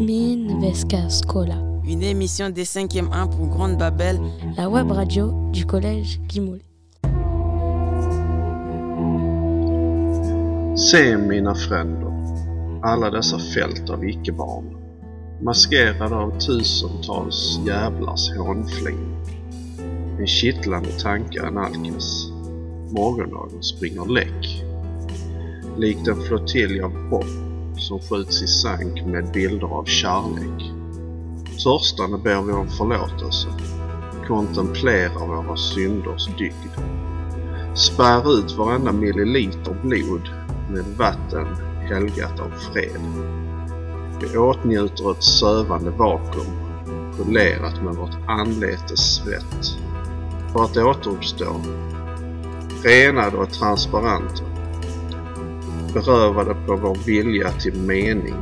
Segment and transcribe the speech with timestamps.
[0.00, 1.54] Min Vesca Scola.
[1.84, 4.18] Une émission des 5e 1 pour Grande Babel.
[4.56, 6.64] La web radio du collège Gimoli.
[10.74, 12.12] Se mina fränder,
[12.82, 14.76] alla dessa fält av icke-barn,
[15.42, 19.16] maskerade av tusentals jävlars hånflin.
[20.18, 22.32] En kittlande tanke nalkas.
[22.90, 24.64] Morgondagen springer läck.
[25.78, 30.72] Likt en flottilj av hopp som skjuts i sank med bilder av kärlek.
[31.64, 33.48] Törstande ber vi om förlåtelse.
[34.26, 36.72] Kontemplerar våra synders dygd.
[37.74, 40.28] Spär ut varenda milliliter blod
[40.70, 41.46] med vatten
[41.88, 43.00] helgat av fred.
[44.20, 46.46] Vi åtnjuter ett sövande vakuum,
[47.18, 49.78] polerat med vårt anletes svett.
[50.52, 51.60] För att återuppstå,
[52.84, 54.53] renade och transparenta,
[55.94, 58.34] berövade på vår vilja till mening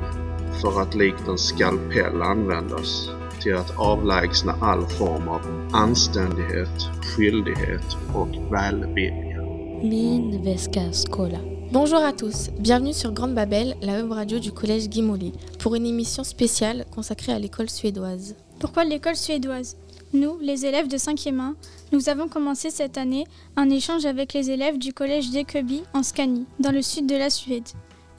[0.62, 3.08] för att likt en skalpell användas
[3.42, 5.40] till att avlägsna all form av
[5.72, 9.42] anständighet, skyldighet och välvilja.
[9.82, 11.38] Min Vesca Scola.
[11.70, 15.86] Bonjour à tous, bienvenue sur Grande Babel, la web radio du collège Guimoli, pour une
[15.86, 18.34] émission spéciale consacrée à l'école suédoise.
[18.58, 19.76] Pourquoi l'école suédoise?
[20.14, 21.54] Nous, les élèves de 5e 1,
[21.92, 23.24] nous avons commencé cette année
[23.56, 27.30] un échange avec les élèves du collège d'Ekeby en Scanie, dans le sud de la
[27.30, 27.66] Suède.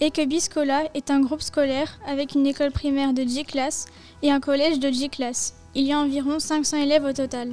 [0.02, 3.86] Ekeby Skola est un groupe scolaire avec une école primaire de 10 classes
[4.23, 5.53] et un collège de 10 classes.
[5.75, 7.52] Il y a environ 500 élèves au total.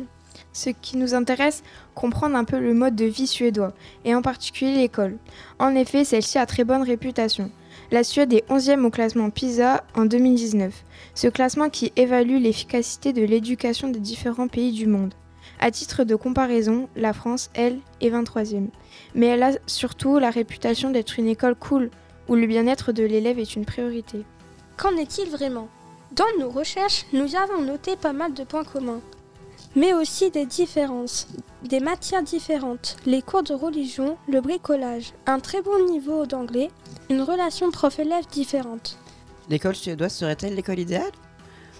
[0.54, 1.62] Ce qui nous intéresse,
[1.94, 3.74] comprendre un peu le mode de vie suédois,
[4.06, 5.18] et en particulier l'école.
[5.58, 7.50] En effet, celle-ci a très bonne réputation.
[7.92, 10.84] La Suède est 11e au classement PISA en 2019,
[11.16, 15.12] ce classement qui évalue l'efficacité de l'éducation des différents pays du monde.
[15.58, 18.68] À titre de comparaison, la France, elle, est 23e.
[19.16, 21.90] Mais elle a surtout la réputation d'être une école cool,
[22.28, 24.24] où le bien-être de l'élève est une priorité.
[24.76, 25.68] Qu'en est-il vraiment?
[26.12, 29.00] Dans nos recherches, nous avons noté pas mal de points communs
[29.76, 31.28] mais aussi des différences,
[31.62, 36.70] des matières différentes, les cours de religion, le bricolage, un très bon niveau d'anglais,
[37.08, 38.98] une relation prof-élève différente.
[39.48, 41.12] L'école suédoise serait-elle l'école idéale?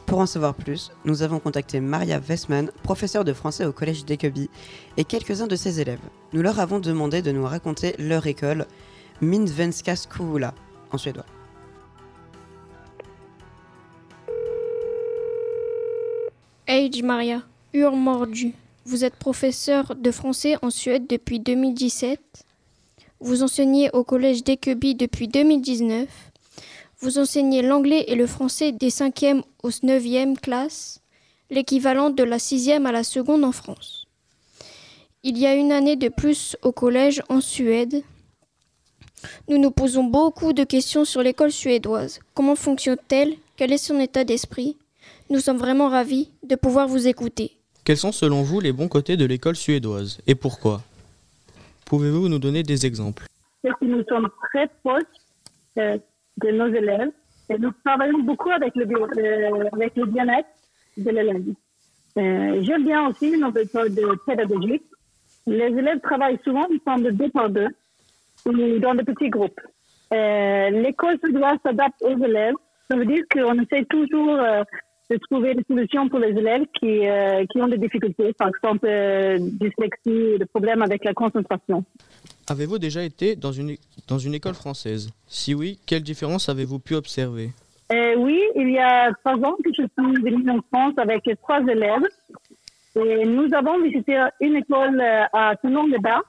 [0.07, 4.51] Pour en savoir plus, nous avons contacté Maria Westman, professeure de français au collège d'Ekeby,
[4.97, 6.01] et quelques-uns de ses élèves.
[6.33, 8.67] Nous leur avons demandé de nous raconter leur école,
[9.21, 10.55] Mindvenska Skola,
[10.91, 11.27] en suédois.
[16.67, 17.43] Age Maria.
[17.73, 18.53] Urmordu.
[18.85, 22.19] Vous êtes professeur de français en Suède depuis 2017.
[23.21, 26.09] Vous enseignez au collège d'Ekeby depuis 2019.
[26.99, 31.01] Vous enseignez l'anglais et le français des 5e aux 9e classes,
[31.49, 34.07] l'équivalent de la 6e à la seconde en France.
[35.23, 38.03] Il y a une année de plus au collège en Suède.
[39.49, 42.19] Nous nous posons beaucoup de questions sur l'école suédoise.
[42.35, 43.37] Comment fonctionne-t-elle?
[43.57, 44.77] Quel est son état d'esprit?
[45.29, 47.60] Nous sommes vraiment ravis de pouvoir vous écouter.
[47.85, 50.83] Quels sont selon vous les bons côtés de l'école suédoise et pourquoi?
[51.87, 53.25] Pouvez-vous nous donner des exemples?
[53.63, 55.03] C'est nous sommes très proches
[55.79, 55.99] euh,
[56.37, 57.11] de nos élèves
[57.49, 60.49] et nous travaillons beaucoup avec le, euh, bien-être
[60.97, 61.43] de l'élève.
[62.19, 64.85] Euh, J'aime bien aussi nos méthodes pédagogiques.
[65.47, 67.69] Les élèves travaillent souvent ensemble deux par deux
[68.45, 69.61] ou dans de petits groupes.
[70.13, 72.55] L'école suédoise s'adapte aux élèves.
[72.89, 74.39] Ça veut dire qu'on essaie toujours
[75.11, 78.87] de trouver des solutions pour les élèves qui, euh, qui ont des difficultés, par exemple
[78.87, 81.85] euh, dyslexie, des problèmes avec la concentration.
[82.49, 83.77] Avez-vous déjà été dans une,
[84.09, 85.11] dans une école française?
[85.29, 87.51] Si oui, quelle différence avez-vous pu observer?
[87.93, 91.61] Euh, Oui, il y a trois ans que je suis venue en France avec trois
[91.61, 92.07] élèves.
[92.97, 96.23] Et nous avons visité une école à Tonon-les-Bas.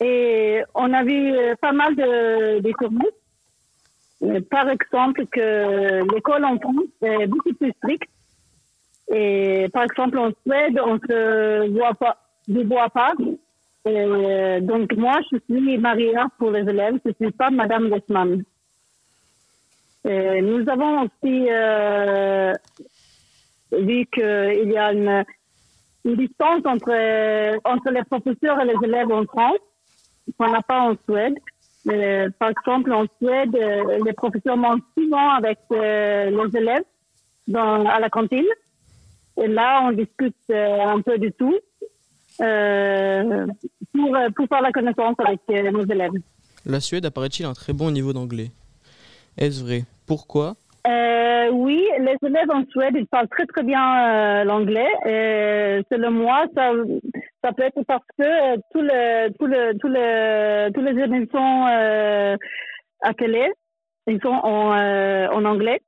[0.00, 2.72] Et on a vu pas mal de, de
[4.50, 8.08] par exemple, que l'école en France est beaucoup plus stricte.
[9.12, 12.16] Et par exemple, en Suède, on ne voit pas,
[12.48, 13.12] voit pas.
[13.88, 18.42] Et donc moi, je suis Maria pour les élèves, je ne suis pas Madame Westman.
[20.04, 22.52] Nous avons aussi euh,
[23.72, 25.24] vu qu'il y a une,
[26.04, 29.58] une distance entre, entre les professeurs et les élèves en France,
[30.38, 31.34] qu'on n'a pas en Suède.
[31.88, 36.84] Euh, par exemple, en Suède, euh, les professeurs mangent souvent avec euh, les élèves
[37.46, 38.44] dans, à la cantine.
[39.36, 41.54] Et là, on discute un peu du tout
[42.38, 45.40] pour, pour faire la connaissance avec
[45.72, 46.12] nos élèves.
[46.64, 48.50] La Suède apparaît-il un très bon niveau d'anglais?
[49.36, 49.84] Est-ce vrai?
[50.06, 50.56] Pourquoi?
[50.88, 54.88] Euh, oui, les élèves en Suède, ils parlent très très bien euh, l'anglais.
[55.06, 56.72] Et selon moi, ça,
[57.42, 61.66] ça peut être parce que euh, tous les tous les tous les tous les émissions
[61.68, 62.36] euh,
[63.02, 63.50] à télé,
[64.06, 64.72] ils sont en,
[65.36, 65.80] en anglais.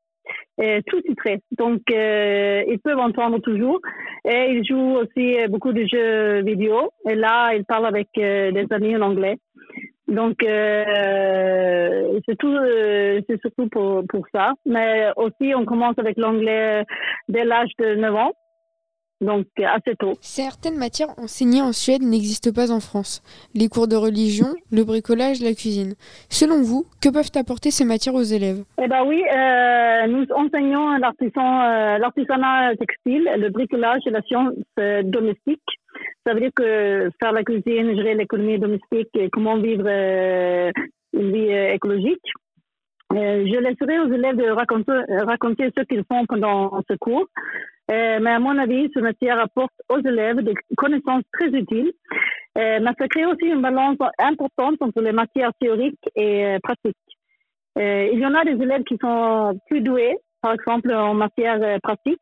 [0.58, 1.40] est tout titré.
[1.56, 3.80] Donc, euh, ils peuvent entendre toujours.
[4.28, 6.90] Et ils jouent aussi beaucoup de jeux vidéo.
[7.08, 9.36] Et là, ils parlent avec euh, des amis en anglais.
[10.08, 14.54] Donc, euh, c'est tout, euh, c'est surtout pour, pour ça.
[14.64, 16.84] Mais aussi, on commence avec l'anglais
[17.28, 18.32] dès l'âge de 9 ans
[19.20, 20.14] donc assez tôt.
[20.20, 23.22] Certaines matières enseignées en Suède n'existent pas en France.
[23.54, 25.94] Les cours de religion, le bricolage, la cuisine.
[26.28, 28.62] Selon vous, que peuvent apporter ces matières aux élèves?
[28.82, 35.02] Eh ben oui, euh, nous enseignons euh, l'artisanat textile, le bricolage et la science euh,
[35.02, 35.60] domestique.
[36.28, 41.50] Ça veut dire que faire la cuisine, gérer l'économie domestique et comment vivre une vie
[41.72, 42.20] écologique.
[43.10, 47.26] je laisserai aux élèves de raconter, ce qu'ils font pendant ce cours.
[47.90, 51.92] Euh, mais à mon avis, ce matière apporte aux élèves des connaissances très utiles.
[52.58, 56.96] Euh, mais ça crée aussi une balance importante entre les matières théoriques et euh, pratiques.
[57.76, 62.20] il y en a des élèves qui sont plus doués, par exemple en matière pratique,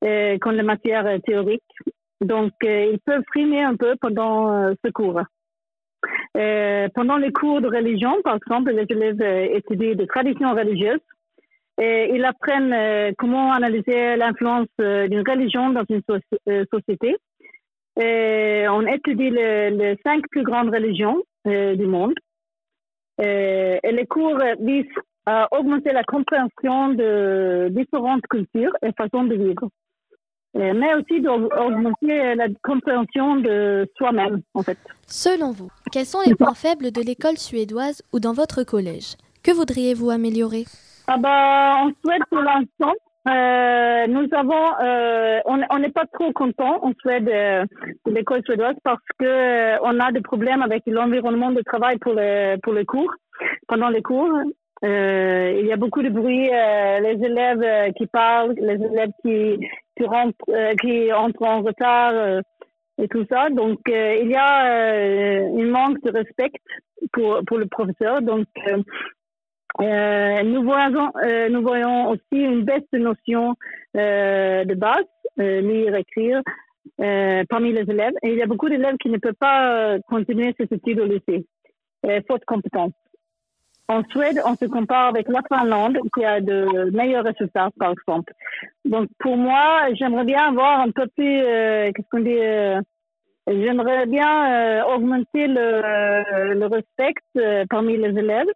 [0.00, 1.62] qu'en les matières théoriques.
[2.24, 5.20] Donc, ils peuvent frimer un peu pendant ce cours.
[6.34, 9.22] pendant les cours de religion, par exemple, les élèves
[9.54, 11.00] étudient des traditions religieuses
[11.78, 16.02] et ils apprennent euh, comment analyser l'influence euh, d'une religion dans une
[16.48, 17.16] euh, société.
[17.96, 22.14] On étudie les, cinq plus grandes religions du monde.
[23.18, 29.68] et les cours visent à augmenter la compréhension de différentes cultures et façons de vivre.
[30.54, 34.78] Mais aussi d'augmenter la compréhension de soi-même, en fait.
[35.06, 39.16] Selon vous, quels sont les points faibles de l'école suédoise ou dans votre collège?
[39.42, 40.64] Que voudriez-vous améliorer?
[41.06, 42.94] Ah bah, en Suède, pour l'instant,
[43.28, 47.64] euh, nous avons, euh, on n'est pas trop content en Suède euh,
[48.06, 52.14] de l'école suédoise parce que euh, on a des problèmes avec l'environnement de travail pour
[52.14, 53.12] les pour les cours,
[53.66, 54.30] pendant les cours.
[54.84, 59.58] Euh, il y a beaucoup de bruit, les élèves qui parlent, les élèves qui
[59.96, 62.42] qui rentrent, qui entrent en retard
[62.98, 63.50] et tout ça.
[63.50, 66.52] Donc il y a une manque de respect
[67.12, 68.22] pour pour le professeur.
[68.22, 68.46] Donc
[69.80, 73.56] euh, nous, voyons, euh, nous voyons aussi une baisse de notions
[73.96, 75.04] euh, de base,
[75.40, 76.42] euh, lire, écrire,
[77.00, 78.14] euh, parmi les élèves.
[78.22, 81.46] Et il y a beaucoup d'élèves qui ne peuvent pas continuer ces études au lycée,
[82.28, 82.92] faute compétence.
[83.88, 88.32] En Suède, on se compare avec la Finlande qui a de meilleurs résultats, par exemple.
[88.84, 92.38] Donc, pour moi, j'aimerais bien avoir un peu plus, qu'est-ce qu'on dit,
[93.46, 97.14] j'aimerais bien augmenter le, le respect
[97.68, 98.48] parmi les élèves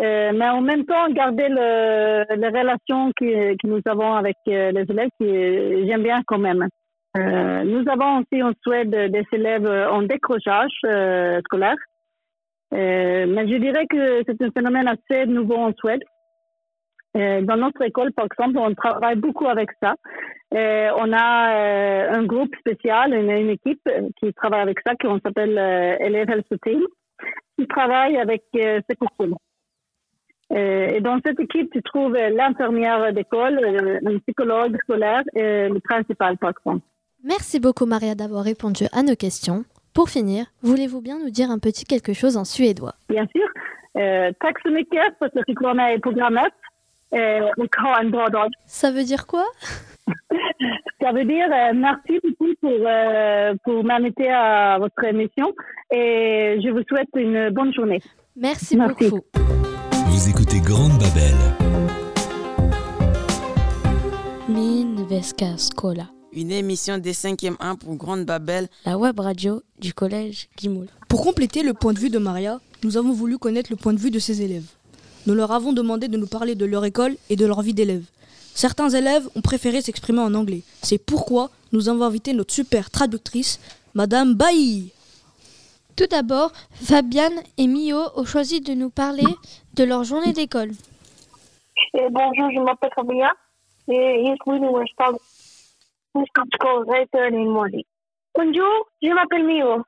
[0.00, 4.72] euh, mais en même temps, garder le, les relations que, que, nous avons avec euh,
[4.72, 6.68] les élèves, qui j'aime bien quand même.
[7.16, 11.76] Euh, nous avons aussi en Suède des élèves en décrochage euh, scolaire.
[12.72, 16.02] Euh, mais je dirais que c'est un phénomène assez nouveau en Suède.
[17.14, 19.96] dans notre école, par exemple, on travaille beaucoup avec ça.
[20.52, 23.88] on a un groupe spécial, une, une, équipe
[24.18, 25.58] qui travaille avec ça, qui on s'appelle
[26.00, 26.82] Élèves Health Team,
[27.58, 28.96] qui travaille avec ces.
[30.52, 35.78] Euh, et dans cette équipe, tu trouves l'infirmière d'école, euh, un psychologue scolaire et le
[35.80, 36.80] principal patron.
[37.22, 39.64] Merci beaucoup Maria d'avoir répondu à nos questions.
[39.92, 42.94] Pour finir, voulez-vous bien nous dire un petit quelque chose en suédois?
[43.08, 43.48] Bien sûr.
[43.98, 46.52] Euh, tack så mycket för att jag fick vara med i programmet
[47.56, 48.52] och ha en bra dag.
[48.66, 49.44] Ça veut dire quoi?
[51.00, 55.54] Ça veut dire euh, merci beaucoup pour, euh, pour m'inviter à votre émission
[55.90, 58.00] et je vous souhaite une bonne journée.
[58.36, 59.10] Merci, merci.
[59.10, 59.24] beaucoup.
[60.06, 61.38] Vous écoutez Grande Babel.
[64.48, 66.19] Min Vesca Scola.
[66.32, 68.68] Une émission des 5e 1 pour Grande Babel.
[68.86, 70.86] La web radio du collège Guimoul.
[71.08, 73.98] Pour compléter le point de vue de Maria, nous avons voulu connaître le point de
[73.98, 74.66] vue de ses élèves.
[75.26, 78.04] Nous leur avons demandé de nous parler de leur école et de leur vie d'élève.
[78.54, 80.62] Certains élèves ont préféré s'exprimer en anglais.
[80.82, 83.58] C'est pourquoi nous avons invité notre super traductrice,
[83.94, 84.92] Madame Bailly.
[85.96, 89.26] Tout d'abord, Fabienne et Mio ont choisi de nous parler
[89.74, 90.70] de leur journée d'école.
[91.92, 93.26] bonjour, je m'appelle Fabienne
[93.88, 95.18] et ici nous sommes
[96.14, 97.84] school very early in morning.
[98.34, 99.82] Bonjour, je m'appelle.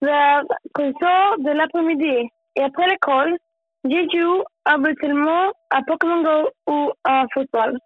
[0.00, 0.44] Vers
[0.74, 3.36] consort de l'après-midi et après l'école,
[3.84, 7.76] j'ai joué habituellement à Pokémon Go ou à football.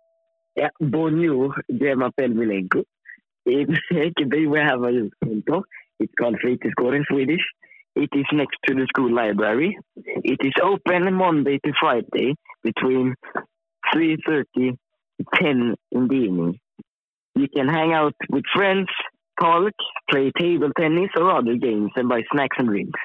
[0.56, 2.84] Yeah, bonjour, je m'appelle Milenko.
[3.46, 3.66] Et
[4.16, 4.92] today we have a
[5.24, 5.64] conto.
[6.00, 7.42] It's called Fritidsgården in Swedish.
[7.94, 9.78] It is next to the school library.
[9.96, 13.14] It is open Monday to Friday between
[13.94, 14.76] 3.30 to
[15.34, 16.58] 10 in the evening.
[17.34, 18.88] You can hang out with friends,
[19.40, 19.72] talk,
[20.10, 23.00] play table tennis or other games and buy snacks and drinks.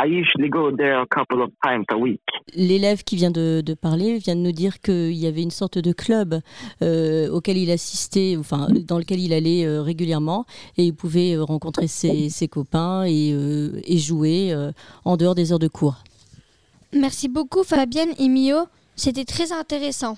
[0.00, 2.20] I usually go there a couple of times a week.
[2.54, 5.78] L'élève qui vient de, de, parler vient de nous dire qu'il y avait une sorte
[5.78, 6.40] de club
[6.82, 10.46] euh, auquel il assistait, enfin dans lequel il allait euh, régulièrement
[10.76, 14.72] et il pouvait euh, rencontrer ses, ses copains et, euh, et jouer euh,
[15.04, 15.96] en dehors des heures de cours.
[16.94, 20.16] Merci beaucoup Fabienne et Mio, c'était très intéressant.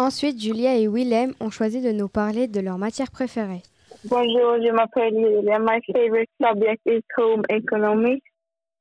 [0.00, 3.62] Ensuite, Julia et Willem ont choisi de nous parler de leur matière préférée.
[4.04, 5.58] Bonjour, je m'appelle Julia.
[5.58, 8.22] My favorite subject is home economics.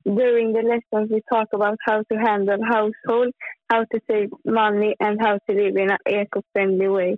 [0.06, 3.34] During the lessons, we talk about how to handle household,
[3.72, 7.16] how to save money, and how to live in an eco-friendly way.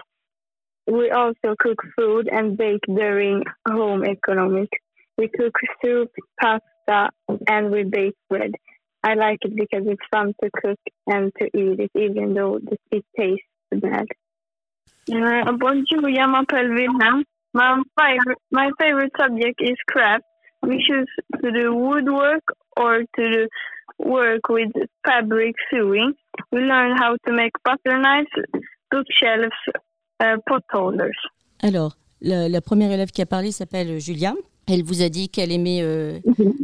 [0.88, 4.78] We also cook food and bake during home economics.
[5.18, 5.54] We cook
[5.84, 7.10] soup, pasta,
[7.48, 8.52] and we bake bread.
[9.04, 12.60] I like it because it's fun to cook and to eat it, even though
[12.92, 17.24] it tastes Uh, bonjour, je m'appelle Wilhelm.
[17.54, 20.24] My favorite, my favorite subject is craft.
[20.62, 21.10] We choose
[21.42, 22.44] to do woodwork
[22.78, 23.48] or to do
[23.98, 24.72] work with
[25.06, 26.14] fabric sewing.
[26.52, 28.30] We learn how to make butter knives,
[28.92, 29.56] bookshelves,
[30.20, 31.18] uh, pot holders.
[31.62, 34.34] Alors, la, la, première élève qui a parlé s'appelle Julia.
[34.70, 36.20] Elle vous a dit qu'elle aimait euh,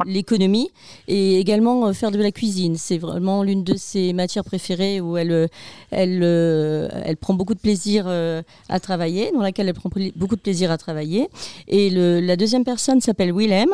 [0.05, 0.69] l'économie
[1.07, 2.75] et également euh, faire de la cuisine.
[2.77, 5.47] C'est vraiment l'une de ses matières préférées où elle, euh,
[5.91, 10.71] elle, elle prend beaucoup de plaisir à travailler, dans laquelle elle prend beaucoup de plaisir
[10.71, 11.29] à travailler.
[11.67, 13.69] Et le, la deuxième personne s'appelle Willem.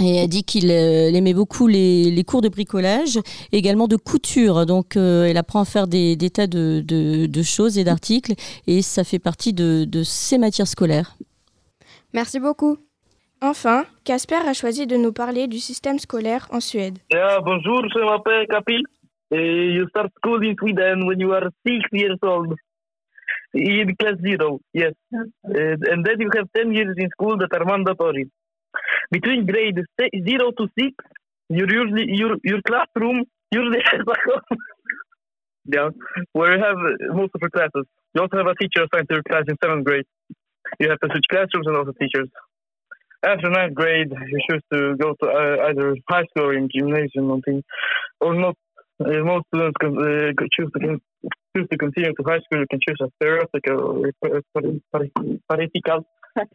[0.00, 3.16] Et elle dit qu'il aimait beaucoup les, les, cours de bricolage,
[3.52, 4.66] et également de couture.
[4.66, 8.34] Donc, euh, elle apprend à faire des, des tas de, de, de, choses et d'articles,
[8.66, 11.16] et ça fait partie de, de ses matières scolaires.
[12.12, 12.76] Merci beaucoup.
[13.46, 16.96] Enfin, Casper a choisi de nous parler du système scolaire en Suède.
[17.10, 18.82] Yeah, bonjour, je m'appelle Capi.
[19.30, 22.54] You start school in Sweden when you are six years old.
[23.52, 24.94] In class zero, yes.
[25.12, 28.30] And then you have 10 years in school that are mandatory.
[29.10, 29.78] Between grade
[30.26, 30.94] zero to six,
[31.50, 34.58] you're usually, your, your classroom usually has like
[35.66, 35.90] yeah,
[36.32, 36.78] where you have
[37.14, 37.84] most of your classes.
[38.14, 40.06] You also have a teacher assigned to your class in seventh grade.
[40.80, 42.30] You have to switch classrooms and also teachers.
[43.24, 47.30] After ninth grade, you choose to go to uh, either high school or in gymnasium
[47.30, 47.62] or, thing,
[48.20, 48.56] or not.
[49.00, 50.98] Uh, most students can, uh, choose to
[51.56, 52.60] choose to continue to high school.
[52.60, 54.12] You can choose a theoretical or
[55.48, 56.06] theoretical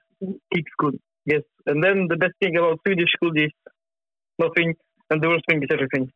[0.53, 0.91] kick school.
[1.25, 3.51] Yes, and then the best thing about Swedish school is
[4.37, 4.75] nothing,
[5.11, 6.09] and the worst thing is everything.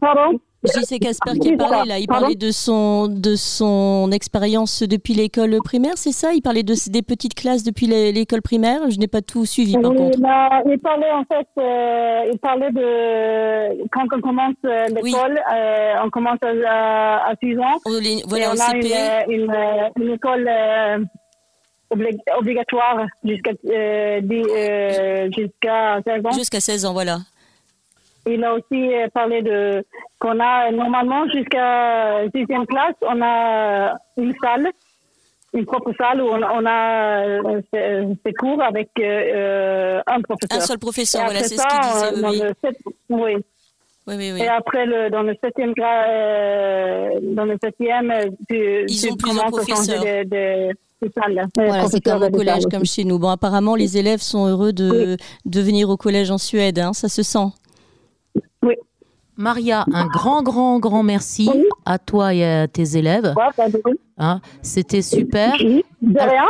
[0.00, 1.98] Pardon c'est Casper qui parlait là.
[1.98, 6.32] Il parlait de son, de son expérience depuis l'école primaire, c'est ça?
[6.32, 8.90] Il parlait de, des petites classes depuis l'école primaire?
[8.90, 10.20] Je n'ai pas tout suivi par il, contre.
[10.20, 15.54] Bah, il parlait en fait, euh, il parlait de quand on commence l'école, oui.
[15.54, 17.78] euh, on commence à, à 6 ans.
[18.00, 19.56] Les, voilà, et on a une, une,
[19.96, 20.98] une, école euh,
[22.38, 26.32] obligatoire jusqu'à euh, jusqu'à 16 ans.
[26.32, 27.18] Jusqu'à 16 ans, voilà.
[28.28, 29.84] Il a aussi parlé de
[30.18, 34.68] qu'on a normalement jusqu'à sixième classe, on a une salle,
[35.54, 40.58] une propre salle où on, on a euh, ses cours avec euh, un professeur.
[40.58, 42.22] Un seul professeur, voilà, c'est ce qu'il disait.
[42.22, 42.42] Dans oui.
[42.62, 42.76] Sept,
[43.08, 43.34] oui.
[44.06, 44.40] Oui, oui, oui.
[44.42, 48.12] Et après, le, dans le septième, euh, dans le septième,
[48.48, 50.02] tu, Ils tu ont plusieurs professeurs.
[50.02, 50.68] de, de,
[51.02, 51.46] de salle.
[51.54, 53.18] Voilà, c'est comme au collège, comme chez nous.
[53.18, 57.08] Bon, apparemment, les élèves sont heureux de, de venir au collège en Suède, hein, ça
[57.10, 57.48] se sent.
[59.36, 61.48] Maria, un grand, grand, grand merci
[61.86, 63.34] à toi et à tes élèves.
[64.18, 65.52] Hein, C'était super.
[65.56, 66.44] De rien.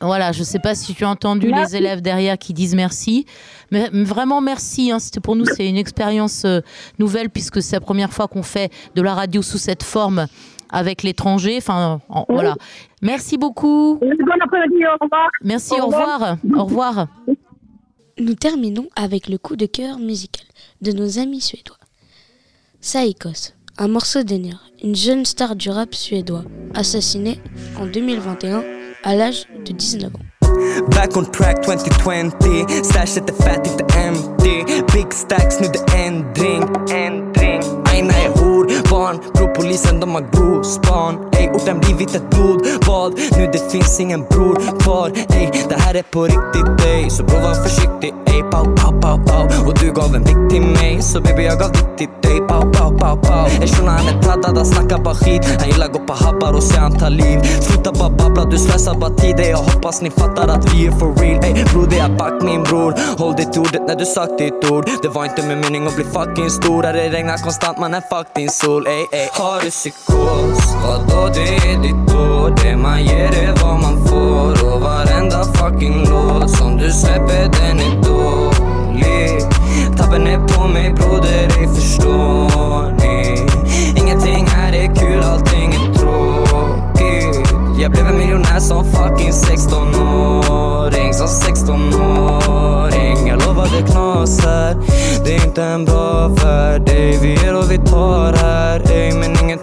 [0.00, 1.74] Voilà, je ne sais pas si tu as entendu Merci.
[1.74, 3.24] les élèves derrière qui disent merci.
[3.70, 4.90] Mais vraiment merci.
[4.90, 4.96] hein.
[5.22, 6.60] Pour nous, c'est une expérience euh,
[6.98, 10.26] nouvelle puisque c'est la première fois qu'on fait de la radio sous cette forme
[10.70, 11.56] avec l'étranger.
[11.58, 12.54] Enfin, en- voilà.
[13.02, 13.98] Merci beaucoup.
[14.00, 14.10] Bon
[14.42, 15.28] après-midi, au revoir.
[15.44, 16.36] Merci, Au revoir.
[16.56, 17.06] Au revoir.
[18.22, 20.46] Nous terminons avec le coup de cœur musical
[20.80, 21.76] de nos amis suédois.
[22.80, 27.40] Saikos, un morceau d'Enya, une jeune star du rap suédois, assassinée
[27.76, 28.62] en 2021
[29.02, 30.20] à l'âge de 19 ans.
[30.92, 34.62] Back on track 2020 Stash at the fat inte empty
[34.92, 35.58] Big stacks
[38.92, 39.16] barn.
[39.34, 40.52] Bror polisen de har grov
[41.38, 43.12] Ey orten blivit ett blodbad.
[43.36, 45.08] Nu det finns ingen bror kvar.
[45.38, 47.10] Ey det här är på riktigt ey.
[47.10, 48.42] Så bror var försiktig ey.
[48.42, 51.02] Pow pow pow pow Och du gav en blick till mig.
[51.02, 54.22] Så baby jag gav ditt till dig Pow pow pow pow Ey shunon han är
[54.22, 55.42] taddad han snackar bara skit.
[55.60, 57.38] Han gillar gå på habbar och se han tar liv.
[57.60, 59.40] Sluta bara babbla du slösar bara tid.
[59.40, 61.44] Ey Jag hoppas ni fattar att vi är for real.
[61.44, 62.94] Ey bror det är back min bror.
[63.18, 64.84] Håll ditt ordet när du sagt ditt ord.
[65.02, 66.82] Det var inte med mening att bli fucking stor.
[66.82, 68.50] Här det regnar konstant man är fuck din
[68.82, 69.28] sol Ey ey.
[69.32, 70.74] Har du psykos?
[70.82, 71.28] Vadå?
[71.34, 72.60] Det är ditt ord?
[72.62, 74.74] Det man ger är vad man får.
[74.74, 79.42] Och varenda fucking låt som du släpper den är dålig.
[79.98, 83.46] Tappen ner på mig broder, ej förstår ni?
[84.00, 87.52] Ingenting här är kul, allting är tråkigt.
[87.78, 94.76] Jag blev en miljonär som fucking 16-åring Som 16-åring Jag lovar det knas här.
[95.24, 96.88] Det är inte en bra värld.
[96.88, 98.51] Ey Vi ger och vi tar här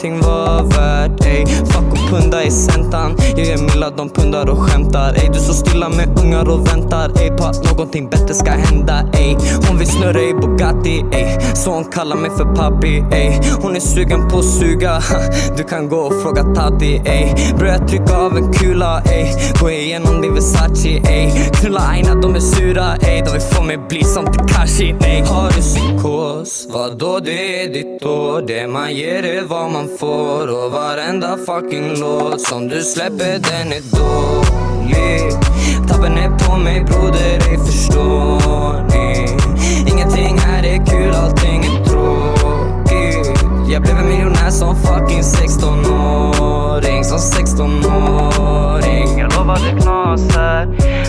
[0.04, 1.46] ingenting var värt ey.
[1.46, 5.14] Fuck och punda i sentan jag är Milla, de pundar och skämtar.
[5.14, 7.22] Ey Du står stilla med ungar och väntar.
[7.22, 9.36] Ey På att någonting bättre ska hända ey
[9.68, 13.80] Hon vill snurra i Bugatti ey Så hon kallar mig för papi ey Hon är
[13.80, 14.92] sugen på att suga.
[14.92, 15.20] Ha.
[15.58, 19.26] Du kan gå och fråga Tati ey Börja trycka av en kula ey
[19.62, 23.78] Gå igenom din Versace ey Knulla Aina, de är sura ey De vill få mig
[23.90, 26.68] bli som Tekashi ey Har du psykos?
[26.70, 27.20] Vadå?
[27.20, 28.44] Det är ditt år?
[28.48, 30.48] Det man ger är vad man får.
[30.48, 35.32] Och varenda fucking låt som du släpper den är dålig.
[35.88, 39.28] Tappar ner på mig broder, ej förstår ni?
[39.92, 43.70] Ingenting här är kul, allting är tråkigt.
[43.72, 50.66] Jag blev en miljonär som fucking 16-åring Som 16-åring Jag lovar det knas här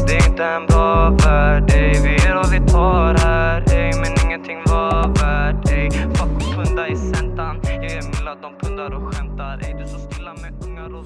[0.07, 4.27] Det är inte en bra värld ey Vi ger och vi tar här ey Men
[4.27, 7.61] ingenting var värt ey Fuck och punda i centan.
[7.62, 9.10] Jag ger Milla, de pundar och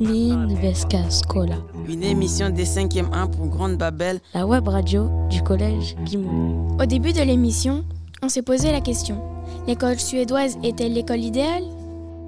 [0.01, 1.57] med ungar och Min Vesca Scola.
[1.89, 4.21] Une émission des 5e 1 pour Grande Babel.
[4.35, 6.77] La web radio du collège Guimont.
[6.81, 7.85] Au début de l'émission,
[8.23, 9.21] on s'est posé la question.
[9.67, 11.65] L'école suédoise est-elle l'école idéale?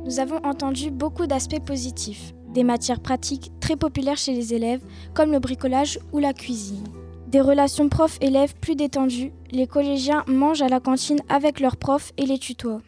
[0.04, 4.80] Nous avons entendu beaucoup d'aspects positifs, des matières pratiques très populaires chez les élèves,
[5.14, 6.84] comme le bricolage ou la cuisine.
[7.28, 12.26] Des relations prof-élèves plus détendues, les collégiens mangent à la cantine avec leurs profs et
[12.26, 12.82] les tutoient.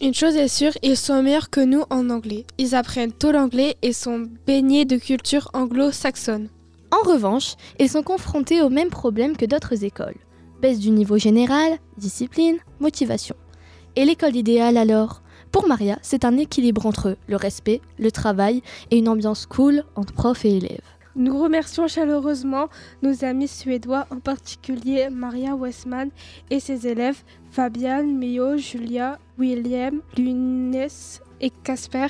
[0.00, 2.46] Une chose est sûre, ils sont meilleurs que nous en anglais.
[2.56, 6.50] Ils apprennent tôt l'anglais et sont baignés de culture anglo-saxonne.
[6.92, 10.14] En revanche, ils sont confrontés aux mêmes problèmes que d'autres écoles.
[10.62, 13.34] Baisse du niveau général, discipline, motivation.
[13.96, 15.20] Et l'école idéale alors?
[15.50, 18.62] Pour Maria, c'est un équilibre entre le respect, le travail
[18.92, 20.78] et une ambiance cool entre profs et élèves.
[21.18, 22.68] Nous remercions chaleureusement
[23.02, 26.10] nos amis suédois, en particulier Maria Westman
[26.48, 30.86] et ses élèves Fabian, Mio, Julia, William, Lunes
[31.40, 32.06] et Casper.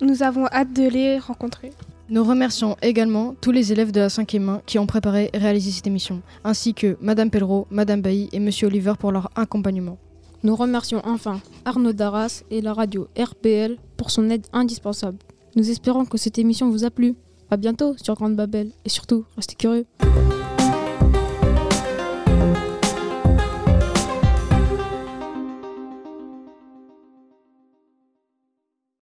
[0.00, 1.70] Nous avons hâte de les rencontrer.
[2.08, 5.72] Nous remercions également tous les élèves de la 5e 1 qui ont préparé et réalisé
[5.72, 9.98] cette émission, ainsi que Madame Pellereau, Madame Bailly et Monsieur Oliver pour leur accompagnement.
[10.44, 15.18] Nous remercions enfin Arnaud Darras et la radio RPL pour son aide indispensable.
[15.56, 17.16] Nous espérons que cette émission vous a plu.
[17.52, 19.86] À bientôt sur Grande Babel et surtout, restez curieux.